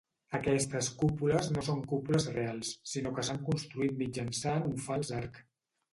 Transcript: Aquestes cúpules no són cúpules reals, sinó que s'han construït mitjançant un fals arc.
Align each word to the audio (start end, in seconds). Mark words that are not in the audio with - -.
Aquestes 0.35 0.87
cúpules 1.01 1.49
no 1.57 1.65
són 1.67 1.83
cúpules 1.91 2.27
reals, 2.37 2.73
sinó 2.95 3.15
que 3.19 3.27
s'han 3.29 3.43
construït 3.51 3.97
mitjançant 4.03 4.71
un 4.71 4.79
fals 4.87 5.13
arc. 5.21 5.39